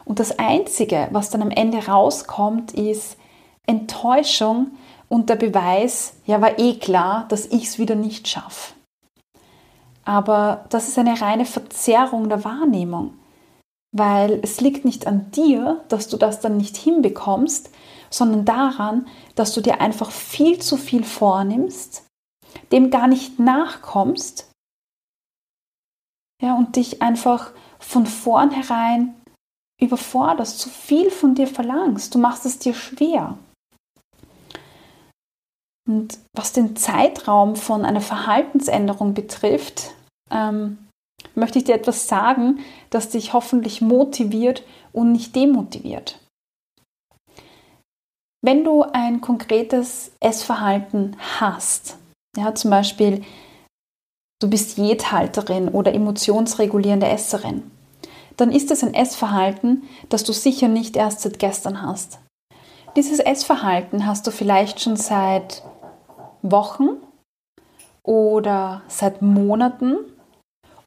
Und 0.04 0.18
das 0.18 0.38
Einzige, 0.38 1.08
was 1.12 1.30
dann 1.30 1.42
am 1.42 1.50
Ende 1.50 1.86
rauskommt, 1.86 2.72
ist 2.72 3.18
Enttäuschung 3.66 4.72
und 5.08 5.30
der 5.30 5.36
Beweis, 5.36 6.14
ja, 6.26 6.40
war 6.40 6.58
eh 6.58 6.74
klar, 6.78 7.26
dass 7.28 7.46
ich 7.46 7.64
es 7.64 7.78
wieder 7.78 7.94
nicht 7.94 8.28
schaffe. 8.28 8.74
Aber 10.04 10.64
das 10.70 10.88
ist 10.88 10.98
eine 10.98 11.20
reine 11.20 11.44
Verzerrung 11.44 12.28
der 12.28 12.44
Wahrnehmung 12.44 13.14
weil 13.92 14.40
es 14.42 14.60
liegt 14.60 14.84
nicht 14.84 15.06
an 15.06 15.30
dir, 15.30 15.84
dass 15.88 16.08
du 16.08 16.16
das 16.16 16.40
dann 16.40 16.56
nicht 16.56 16.76
hinbekommst, 16.76 17.70
sondern 18.10 18.44
daran, 18.44 19.06
dass 19.34 19.54
du 19.54 19.60
dir 19.60 19.80
einfach 19.80 20.10
viel 20.10 20.60
zu 20.60 20.76
viel 20.76 21.04
vornimmst, 21.04 22.06
dem 22.72 22.90
gar 22.90 23.08
nicht 23.08 23.38
nachkommst, 23.38 24.50
ja, 26.40 26.54
und 26.54 26.76
dich 26.76 27.02
einfach 27.02 27.50
von 27.80 28.06
vornherein 28.06 29.14
überforderst, 29.80 30.58
zu 30.58 30.68
viel 30.68 31.10
von 31.10 31.34
dir 31.34 31.46
verlangst, 31.46 32.14
du 32.14 32.18
machst 32.18 32.46
es 32.46 32.58
dir 32.58 32.74
schwer. 32.74 33.38
Und 35.88 36.18
was 36.36 36.52
den 36.52 36.76
Zeitraum 36.76 37.56
von 37.56 37.84
einer 37.84 38.02
Verhaltensänderung 38.02 39.14
betrifft, 39.14 39.94
ähm, 40.30 40.86
möchte 41.34 41.58
ich 41.58 41.64
dir 41.64 41.74
etwas 41.74 42.06
sagen, 42.06 42.60
das 42.90 43.08
dich 43.08 43.32
hoffentlich 43.32 43.80
motiviert 43.80 44.62
und 44.92 45.12
nicht 45.12 45.34
demotiviert. 45.34 46.20
Wenn 48.44 48.64
du 48.64 48.82
ein 48.82 49.20
konkretes 49.20 50.12
Essverhalten 50.20 51.16
hast, 51.40 51.96
ja, 52.36 52.54
zum 52.54 52.70
Beispiel 52.70 53.24
du 54.40 54.48
bist 54.48 54.78
Jedhalterin 54.78 55.68
oder 55.68 55.94
emotionsregulierende 55.94 57.08
Esserin, 57.08 57.68
dann 58.36 58.52
ist 58.52 58.70
es 58.70 58.84
ein 58.84 58.94
Essverhalten, 58.94 59.88
das 60.10 60.22
du 60.22 60.32
sicher 60.32 60.68
nicht 60.68 60.96
erst 60.96 61.20
seit 61.20 61.38
gestern 61.38 61.82
hast. 61.82 62.20
Dieses 62.96 63.18
Essverhalten 63.18 64.06
hast 64.06 64.26
du 64.26 64.30
vielleicht 64.30 64.80
schon 64.80 64.96
seit 64.96 65.64
Wochen 66.42 66.88
oder 68.02 68.82
seit 68.88 69.22
Monaten 69.22 69.96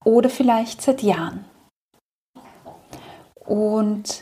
oder 0.04 0.30
vielleicht 0.30 0.82
seit 0.82 1.04
Jahren. 1.04 1.46
Und 3.46 4.22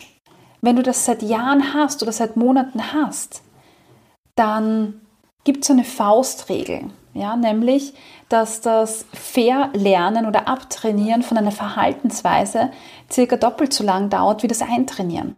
wenn 0.61 0.75
du 0.75 0.83
das 0.83 1.05
seit 1.05 1.21
Jahren 1.21 1.73
hast 1.73 2.01
oder 2.03 2.11
seit 2.11 2.35
Monaten 2.35 2.93
hast, 2.93 3.41
dann 4.35 5.01
gibt 5.43 5.63
es 5.63 5.71
eine 5.71 5.83
Faustregel, 5.83 6.89
ja, 7.13 7.35
nämlich, 7.35 7.93
dass 8.27 8.61
das 8.61 9.05
Verlernen 9.13 10.25
oder 10.25 10.47
Abtrainieren 10.47 11.23
von 11.23 11.37
einer 11.37 11.51
Verhaltensweise 11.51 12.71
circa 13.09 13.37
doppelt 13.37 13.73
so 13.73 13.83
lang 13.83 14.09
dauert 14.09 14.43
wie 14.43 14.47
das 14.47 14.61
Eintrainieren. 14.61 15.35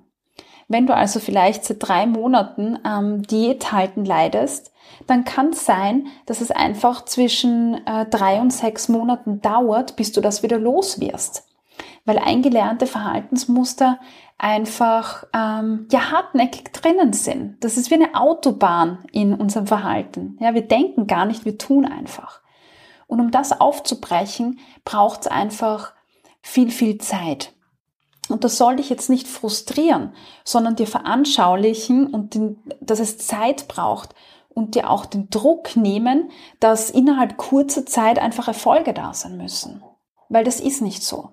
Wenn 0.71 0.87
du 0.87 0.95
also 0.95 1.19
vielleicht 1.19 1.65
seit 1.65 1.77
drei 1.79 2.05
Monaten 2.05 2.79
am 2.83 3.23
Diäthalten 3.23 4.05
leidest, 4.05 4.71
dann 5.05 5.25
kann 5.25 5.49
es 5.49 5.65
sein, 5.65 6.07
dass 6.25 6.39
es 6.39 6.49
einfach 6.49 7.03
zwischen 7.03 7.85
äh, 7.85 8.05
drei 8.05 8.39
und 8.39 8.51
sechs 8.51 8.87
Monaten 8.87 9.41
dauert, 9.41 9.97
bis 9.97 10.13
du 10.13 10.21
das 10.21 10.43
wieder 10.43 10.57
los 10.57 11.01
wirst. 11.01 11.47
Weil 12.05 12.19
eingelernte 12.19 12.87
Verhaltensmuster 12.87 13.99
einfach 14.37 15.25
ähm, 15.33 15.87
ja 15.91 16.11
hartnäckig 16.11 16.71
drinnen 16.71 17.11
sind. 17.11 17.61
Das 17.63 17.75
ist 17.75 17.91
wie 17.91 17.95
eine 17.95 18.15
Autobahn 18.15 18.99
in 19.11 19.33
unserem 19.33 19.67
Verhalten. 19.67 20.37
Ja, 20.39 20.53
wir 20.53 20.65
denken 20.65 21.05
gar 21.05 21.25
nicht, 21.25 21.43
wir 21.43 21.57
tun 21.57 21.85
einfach. 21.85 22.39
Und 23.07 23.19
um 23.19 23.29
das 23.29 23.59
aufzubrechen, 23.59 24.59
braucht 24.85 25.21
es 25.21 25.27
einfach 25.27 25.91
viel, 26.41 26.71
viel 26.71 26.97
Zeit. 26.97 27.51
Und 28.29 28.43
das 28.43 28.57
soll 28.57 28.77
dich 28.77 28.89
jetzt 28.89 29.09
nicht 29.09 29.27
frustrieren, 29.27 30.13
sondern 30.45 30.75
dir 30.75 30.87
veranschaulichen 30.87 32.07
und 32.07 32.35
den, 32.35 32.59
dass 32.79 32.99
es 32.99 33.17
Zeit 33.17 33.67
braucht, 33.67 34.15
und 34.53 34.75
dir 34.75 34.89
auch 34.89 35.05
den 35.05 35.29
Druck 35.29 35.75
nehmen, 35.75 36.31
dass 36.59 36.89
innerhalb 36.89 37.37
kurzer 37.37 37.85
Zeit 37.85 38.19
einfach 38.19 38.47
Erfolge 38.47 38.93
da 38.93 39.13
sein 39.13 39.37
müssen. 39.37 39.83
Weil 40.29 40.43
das 40.43 40.59
ist 40.59 40.81
nicht 40.81 41.03
so. 41.03 41.29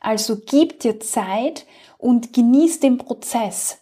Also 0.00 0.36
gib 0.44 0.80
dir 0.80 1.00
Zeit 1.00 1.66
und 1.98 2.32
genieß 2.32 2.80
den 2.80 2.98
Prozess, 2.98 3.78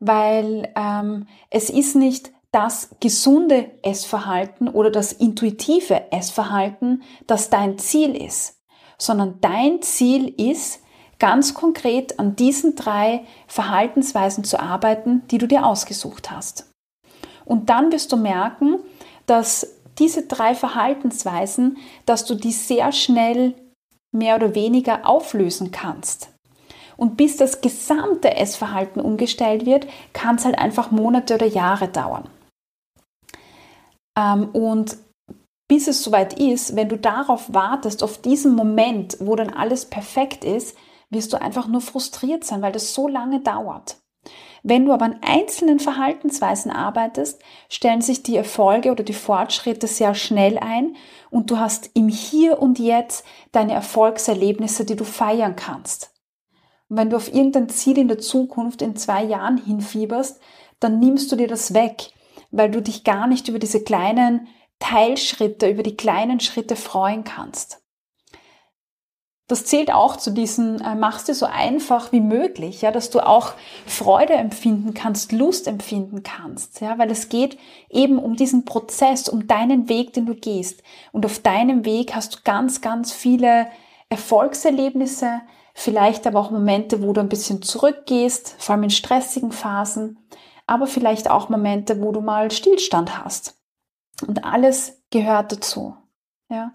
weil 0.00 0.72
ähm, 0.76 1.28
es 1.50 1.70
ist 1.70 1.94
nicht 1.94 2.32
das 2.50 2.90
gesunde 3.00 3.70
Essverhalten 3.82 4.68
oder 4.68 4.90
das 4.90 5.12
intuitive 5.12 6.12
Essverhalten, 6.12 7.02
das 7.26 7.48
dein 7.48 7.78
Ziel 7.78 8.14
ist, 8.14 8.60
sondern 8.98 9.40
dein 9.40 9.80
Ziel 9.80 10.28
ist, 10.28 10.81
ganz 11.22 11.54
konkret 11.54 12.18
an 12.18 12.34
diesen 12.34 12.74
drei 12.74 13.20
Verhaltensweisen 13.46 14.42
zu 14.42 14.58
arbeiten, 14.58 15.22
die 15.30 15.38
du 15.38 15.46
dir 15.46 15.64
ausgesucht 15.64 16.32
hast. 16.32 16.68
Und 17.44 17.70
dann 17.70 17.92
wirst 17.92 18.10
du 18.10 18.16
merken, 18.16 18.80
dass 19.26 19.76
diese 20.00 20.26
drei 20.26 20.56
Verhaltensweisen, 20.56 21.76
dass 22.06 22.24
du 22.24 22.34
die 22.34 22.50
sehr 22.50 22.90
schnell 22.90 23.54
mehr 24.10 24.34
oder 24.34 24.56
weniger 24.56 25.08
auflösen 25.08 25.70
kannst. 25.70 26.28
Und 26.96 27.16
bis 27.16 27.36
das 27.36 27.60
gesamte 27.60 28.34
Essverhalten 28.34 29.00
umgestellt 29.00 29.64
wird, 29.64 29.86
kann 30.12 30.34
es 30.34 30.44
halt 30.44 30.58
einfach 30.58 30.90
Monate 30.90 31.36
oder 31.36 31.46
Jahre 31.46 31.86
dauern. 31.86 32.28
Ähm, 34.18 34.48
und 34.52 34.96
bis 35.68 35.86
es 35.86 36.02
soweit 36.02 36.36
ist, 36.40 36.74
wenn 36.74 36.88
du 36.88 36.98
darauf 36.98 37.54
wartest, 37.54 38.02
auf 38.02 38.18
diesen 38.18 38.56
Moment, 38.56 39.18
wo 39.20 39.36
dann 39.36 39.50
alles 39.50 39.84
perfekt 39.84 40.44
ist, 40.44 40.76
wirst 41.12 41.32
du 41.32 41.40
einfach 41.40 41.68
nur 41.68 41.80
frustriert 41.80 42.44
sein, 42.44 42.62
weil 42.62 42.72
das 42.72 42.94
so 42.94 43.06
lange 43.06 43.40
dauert. 43.40 43.96
Wenn 44.62 44.84
du 44.84 44.92
aber 44.92 45.06
an 45.06 45.18
einzelnen 45.22 45.80
Verhaltensweisen 45.80 46.70
arbeitest, 46.70 47.40
stellen 47.68 48.00
sich 48.00 48.22
die 48.22 48.36
Erfolge 48.36 48.92
oder 48.92 49.02
die 49.02 49.12
Fortschritte 49.12 49.88
sehr 49.88 50.14
schnell 50.14 50.58
ein 50.58 50.96
und 51.30 51.50
du 51.50 51.58
hast 51.58 51.90
im 51.94 52.08
Hier 52.08 52.60
und 52.62 52.78
Jetzt 52.78 53.24
deine 53.50 53.72
Erfolgserlebnisse, 53.72 54.84
die 54.84 54.94
du 54.94 55.04
feiern 55.04 55.56
kannst. 55.56 56.12
Und 56.88 56.96
wenn 56.96 57.10
du 57.10 57.16
auf 57.16 57.32
irgendein 57.32 57.68
Ziel 57.70 57.98
in 57.98 58.08
der 58.08 58.18
Zukunft 58.18 58.82
in 58.82 58.94
zwei 58.94 59.24
Jahren 59.24 59.56
hinfieberst, 59.56 60.40
dann 60.78 61.00
nimmst 61.00 61.32
du 61.32 61.36
dir 61.36 61.48
das 61.48 61.74
weg, 61.74 62.10
weil 62.52 62.70
du 62.70 62.80
dich 62.80 63.02
gar 63.02 63.26
nicht 63.26 63.48
über 63.48 63.58
diese 63.58 63.82
kleinen 63.82 64.46
Teilschritte, 64.78 65.68
über 65.68 65.82
die 65.82 65.96
kleinen 65.96 66.38
Schritte 66.38 66.76
freuen 66.76 67.24
kannst. 67.24 67.81
Das 69.52 69.66
zählt 69.66 69.92
auch 69.92 70.16
zu 70.16 70.30
diesen, 70.30 70.80
äh, 70.80 70.94
machst 70.94 71.28
du 71.28 71.34
so 71.34 71.44
einfach 71.44 72.10
wie 72.10 72.22
möglich, 72.22 72.80
ja, 72.80 72.90
dass 72.90 73.10
du 73.10 73.20
auch 73.20 73.52
Freude 73.84 74.32
empfinden 74.32 74.94
kannst, 74.94 75.30
Lust 75.30 75.68
empfinden 75.68 76.22
kannst, 76.22 76.80
ja, 76.80 76.96
weil 76.96 77.10
es 77.10 77.28
geht 77.28 77.58
eben 77.90 78.18
um 78.18 78.34
diesen 78.34 78.64
Prozess, 78.64 79.28
um 79.28 79.46
deinen 79.46 79.90
Weg, 79.90 80.14
den 80.14 80.24
du 80.24 80.34
gehst. 80.34 80.82
Und 81.12 81.26
auf 81.26 81.38
deinem 81.38 81.84
Weg 81.84 82.14
hast 82.14 82.34
du 82.34 82.38
ganz, 82.44 82.80
ganz 82.80 83.12
viele 83.12 83.66
Erfolgserlebnisse, 84.08 85.42
vielleicht 85.74 86.26
aber 86.26 86.40
auch 86.40 86.50
Momente, 86.50 87.02
wo 87.02 87.12
du 87.12 87.20
ein 87.20 87.28
bisschen 87.28 87.60
zurückgehst, 87.60 88.54
vor 88.58 88.74
allem 88.74 88.84
in 88.84 88.90
stressigen 88.90 89.52
Phasen, 89.52 90.16
aber 90.66 90.86
vielleicht 90.86 91.28
auch 91.28 91.50
Momente, 91.50 92.00
wo 92.00 92.10
du 92.10 92.22
mal 92.22 92.50
Stillstand 92.50 93.22
hast. 93.22 93.60
Und 94.26 94.46
alles 94.46 95.02
gehört 95.10 95.52
dazu, 95.52 95.94
ja. 96.48 96.72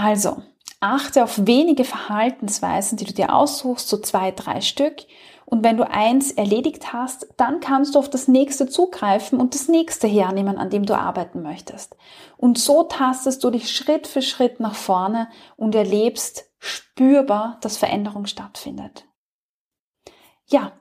Also, 0.00 0.44
achte 0.78 1.24
auf 1.24 1.44
wenige 1.48 1.82
Verhaltensweisen, 1.82 2.96
die 2.96 3.04
du 3.04 3.12
dir 3.12 3.34
aussuchst, 3.34 3.88
so 3.88 3.96
zwei, 3.98 4.30
drei 4.30 4.60
Stück. 4.60 4.98
Und 5.44 5.64
wenn 5.64 5.76
du 5.76 5.90
eins 5.90 6.30
erledigt 6.30 6.92
hast, 6.92 7.26
dann 7.36 7.58
kannst 7.58 7.96
du 7.96 7.98
auf 7.98 8.08
das 8.08 8.28
nächste 8.28 8.68
zugreifen 8.68 9.40
und 9.40 9.54
das 9.54 9.66
nächste 9.66 10.06
hernehmen, 10.06 10.56
an 10.56 10.70
dem 10.70 10.86
du 10.86 10.96
arbeiten 10.96 11.42
möchtest. 11.42 11.96
Und 12.36 12.58
so 12.58 12.84
tastest 12.84 13.42
du 13.42 13.50
dich 13.50 13.72
Schritt 13.74 14.06
für 14.06 14.22
Schritt 14.22 14.60
nach 14.60 14.76
vorne 14.76 15.28
und 15.56 15.74
erlebst 15.74 16.44
spürbar, 16.60 17.58
dass 17.62 17.76
Veränderung 17.76 18.26
stattfindet. 18.26 19.04
Ja, 20.46 20.74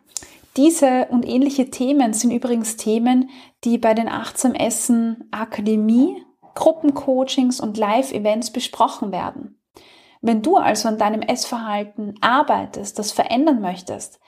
diese 0.57 1.07
und 1.09 1.27
ähnliche 1.27 1.71
Themen 1.71 2.13
sind 2.13 2.29
übrigens 2.29 2.77
Themen, 2.77 3.31
die 3.63 3.79
bei 3.79 3.95
den 3.95 4.09
Achtsam 4.09 4.53
Essen 4.53 5.27
Akademie 5.31 6.21
Gruppencoachings 6.57 7.59
und 7.59 7.77
Live-Events 7.77 8.51
besprochen 8.51 9.11
werden. 9.11 9.61
Wenn 10.21 10.41
du 10.41 10.57
also 10.57 10.87
an 10.87 10.97
deinem 10.97 11.21
Essverhalten 11.21 12.15
arbeitest, 12.21 12.97
das 12.97 13.11
verändern 13.11 13.61
möchtest 13.61 14.19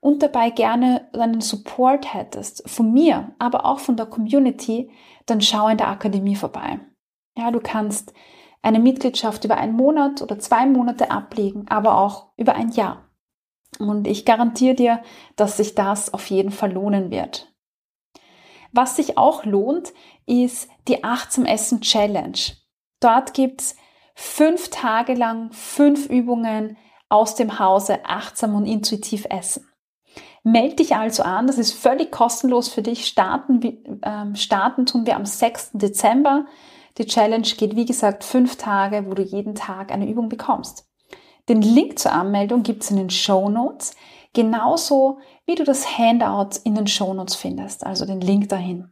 und 0.00 0.22
dabei 0.22 0.50
gerne 0.50 1.08
einen 1.14 1.40
Support 1.40 2.12
hättest, 2.12 2.68
von 2.68 2.92
mir, 2.92 3.34
aber 3.38 3.64
auch 3.64 3.78
von 3.78 3.96
der 3.96 4.04
Community, 4.04 4.90
dann 5.24 5.40
schau 5.40 5.68
in 5.68 5.78
der 5.78 5.88
Akademie 5.88 6.36
vorbei. 6.36 6.78
Ja, 7.38 7.50
du 7.50 7.58
kannst 7.58 8.12
eine 8.60 8.80
Mitgliedschaft 8.80 9.46
über 9.46 9.56
einen 9.56 9.74
Monat 9.74 10.20
oder 10.20 10.38
zwei 10.38 10.66
Monate 10.66 11.10
ablegen, 11.10 11.66
aber 11.70 11.96
auch 11.96 12.32
über 12.36 12.54
ein 12.54 12.70
Jahr. 12.70 13.08
Und 13.78 14.06
ich 14.06 14.26
garantiere 14.26 14.74
dir, 14.74 15.02
dass 15.36 15.56
sich 15.56 15.74
das 15.74 16.12
auf 16.12 16.26
jeden 16.26 16.50
Fall 16.50 16.72
lohnen 16.72 17.10
wird. 17.10 17.50
Was 18.72 18.96
sich 18.96 19.16
auch 19.16 19.44
lohnt, 19.46 19.94
ist 20.28 20.68
die 20.86 21.02
Achtsam 21.04 21.44
Essen 21.44 21.80
Challenge. 21.80 22.38
Dort 23.00 23.34
gibt's 23.34 23.76
fünf 24.14 24.68
Tage 24.70 25.14
lang 25.14 25.52
fünf 25.52 26.06
Übungen 26.06 26.76
aus 27.08 27.34
dem 27.34 27.58
Hause 27.58 28.04
achtsam 28.04 28.54
und 28.54 28.66
intuitiv 28.66 29.26
essen. 29.30 29.66
Meld 30.42 30.78
dich 30.78 30.96
also 30.96 31.22
an, 31.22 31.46
das 31.46 31.58
ist 31.58 31.72
völlig 31.72 32.10
kostenlos 32.10 32.68
für 32.68 32.82
dich. 32.82 33.06
Starten, 33.06 33.60
ähm, 34.02 34.34
starten 34.34 34.86
tun 34.86 35.06
wir 35.06 35.16
am 35.16 35.24
6. 35.24 35.72
Dezember. 35.74 36.46
Die 36.96 37.06
Challenge 37.06 37.46
geht, 37.46 37.76
wie 37.76 37.84
gesagt, 37.84 38.24
fünf 38.24 38.56
Tage, 38.56 39.06
wo 39.06 39.14
du 39.14 39.22
jeden 39.22 39.54
Tag 39.54 39.92
eine 39.92 40.08
Übung 40.08 40.28
bekommst. 40.28 40.86
Den 41.48 41.62
Link 41.62 41.98
zur 41.98 42.12
Anmeldung 42.12 42.62
gibt's 42.62 42.90
in 42.90 42.96
den 42.96 43.10
Show 43.10 43.48
Notes, 43.48 43.94
genauso 44.34 45.18
wie 45.46 45.54
du 45.54 45.64
das 45.64 45.98
Handout 45.98 46.58
in 46.64 46.74
den 46.74 46.86
Show 46.86 47.14
Notes 47.14 47.36
findest, 47.36 47.86
also 47.86 48.04
den 48.04 48.20
Link 48.20 48.48
dahin. 48.48 48.90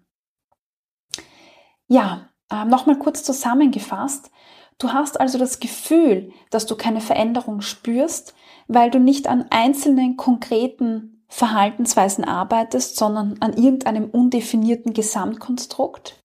Ja, 1.88 2.28
äh, 2.50 2.64
nochmal 2.64 2.98
kurz 2.98 3.22
zusammengefasst. 3.22 4.30
Du 4.78 4.92
hast 4.92 5.18
also 5.20 5.38
das 5.38 5.60
Gefühl, 5.60 6.32
dass 6.50 6.66
du 6.66 6.76
keine 6.76 7.00
Veränderung 7.00 7.60
spürst, 7.62 8.34
weil 8.68 8.90
du 8.90 8.98
nicht 8.98 9.26
an 9.26 9.46
einzelnen 9.50 10.16
konkreten 10.16 11.24
Verhaltensweisen 11.28 12.24
arbeitest, 12.24 12.96
sondern 12.96 13.36
an 13.40 13.54
irgendeinem 13.54 14.10
undefinierten 14.10 14.92
Gesamtkonstrukt, 14.92 16.20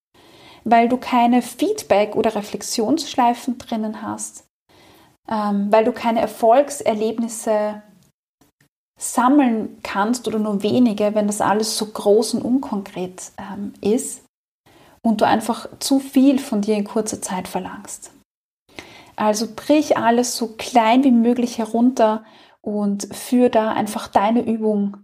weil 0.63 0.89
du 0.89 0.97
keine 0.97 1.41
Feedback- 1.41 2.15
oder 2.15 2.35
Reflexionsschleifen 2.35 3.57
drinnen 3.57 4.01
hast, 4.01 4.45
ähm, 5.29 5.71
weil 5.71 5.85
du 5.85 5.91
keine 5.91 6.19
Erfolgserlebnisse 6.21 7.81
sammeln 8.99 9.79
kannst 9.81 10.27
oder 10.27 10.37
nur 10.37 10.61
wenige, 10.61 11.15
wenn 11.15 11.25
das 11.25 11.41
alles 11.41 11.77
so 11.77 11.87
groß 11.87 12.35
und 12.35 12.41
unkonkret 12.43 13.31
ähm, 13.39 13.73
ist 13.81 14.23
und 15.01 15.21
du 15.21 15.25
einfach 15.25 15.67
zu 15.79 15.99
viel 15.99 16.39
von 16.39 16.61
dir 16.61 16.75
in 16.75 16.83
kurzer 16.83 17.21
Zeit 17.21 17.47
verlangst. 17.47 18.11
Also 19.15 19.47
brich 19.55 19.97
alles 19.97 20.35
so 20.37 20.55
klein 20.55 21.03
wie 21.03 21.11
möglich 21.11 21.57
herunter 21.57 22.23
und 22.61 23.13
führ 23.13 23.49
da 23.49 23.71
einfach 23.71 24.07
deine 24.07 24.41
Übung 24.41 24.97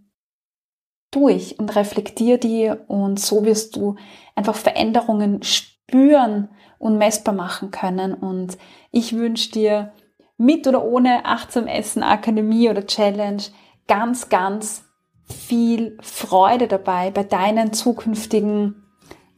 durch 1.12 1.58
und 1.60 1.76
reflektier 1.76 2.38
die 2.38 2.72
und 2.88 3.20
so 3.20 3.46
wirst 3.46 3.76
du 3.76 3.96
einfach 4.36 4.56
Veränderungen 4.56 5.42
spüren 5.44 6.50
und 6.80 6.98
messbar 6.98 7.34
machen 7.34 7.72
können 7.72 8.14
und 8.14 8.58
ich 8.92 9.16
wünsche 9.16 9.52
dir 9.52 9.94
mit 10.38 10.68
oder 10.68 10.84
ohne 10.84 11.26
Achtsam 11.26 11.66
Essen 11.66 12.04
Akademie 12.04 12.70
oder 12.70 12.86
Challenge 12.86 13.42
ganz, 13.88 14.30
ganz 14.30 14.84
viel 15.24 15.98
Freude 16.02 16.68
dabei 16.68 17.10
bei 17.12 17.24
deinen 17.24 17.74
zukünftigen 17.74 18.87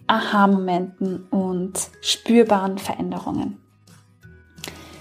Aha-Momenten 0.10 1.28
und 1.30 1.74
spürbaren 2.02 2.78
Veränderungen. 2.78 3.60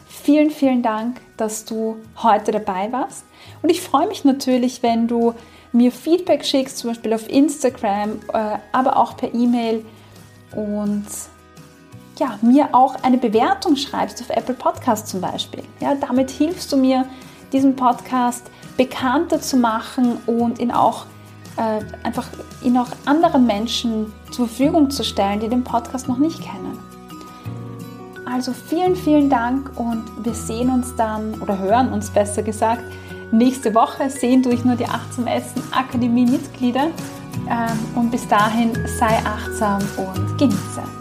Vielen, 0.07 0.51
vielen 0.51 0.83
Dank, 0.83 1.21
dass 1.39 1.65
du 1.65 1.97
heute 2.23 2.53
dabei 2.53 2.93
warst. 2.93 3.25
Und 3.63 3.71
ich 3.71 3.81
freue 3.81 4.07
mich 4.07 4.25
natürlich, 4.25 4.83
wenn 4.83 5.09
du 5.09 5.35
mir 5.73 5.91
Feedback 5.91 6.45
schickst, 6.45 6.79
zum 6.79 6.91
Beispiel 6.91 7.15
auf 7.15 7.29
Instagram, 7.29 8.21
äh, 8.33 8.59
aber 8.73 8.99
auch 8.99 9.17
per 9.17 9.33
E-Mail 9.33 9.85
und 10.55 11.07
ja, 12.19 12.39
mir 12.43 12.75
auch 12.75 12.97
eine 13.03 13.17
Bewertung 13.17 13.77
schreibst 13.77 14.21
auf 14.21 14.31
Apple 14.31 14.55
Podcast 14.55 15.09
zum 15.09 15.21
Beispiel. 15.21 15.63
Ja, 15.81 15.95
damit 15.95 16.31
hilfst 16.31 16.71
du 16.73 16.77
mir, 16.77 17.07
diesen 17.53 17.77
Podcast 17.77 18.51
bekannter 18.77 19.41
zu 19.41 19.57
machen 19.57 20.19
und 20.27 20.59
ihn 20.59 20.71
auch 20.71 21.07
äh, 21.59 22.07
einfach 22.07 22.29
ihn 22.63 22.79
auch 22.79 22.89
anderen 23.05 23.47
Menschen 23.47 24.13
zur 24.31 24.47
Verfügung 24.47 24.91
zu 24.91 25.05
stellen, 25.05 25.41
die 25.41 25.49
den 25.49 25.65
Podcast 25.65 26.09
noch 26.09 26.19
nicht 26.19 26.41
kennen. 26.41 26.79
Also 28.25 28.53
vielen, 28.53 28.95
vielen 28.95 29.29
Dank 29.29 29.73
und 29.77 30.05
wir 30.23 30.35
sehen 30.35 30.71
uns 30.71 30.95
dann 30.97 31.35
oder 31.41 31.59
hören 31.59 31.93
uns 31.93 32.11
besser 32.11 32.43
gesagt 32.43 32.83
nächste 33.33 33.75
Woche. 33.75 34.09
Sehen 34.11 34.43
durch 34.43 34.65
nur 34.65 34.77
die 34.77 34.87
Achtsam 34.87 35.27
Essen 35.27 35.63
Akademie 35.73 36.27
Mitglieder 36.27 36.89
Ähm, 37.49 37.79
und 37.95 38.11
bis 38.11 38.27
dahin 38.29 38.73
sei 38.99 39.17
achtsam 39.25 39.81
und 39.97 40.39
genieße. 40.39 40.98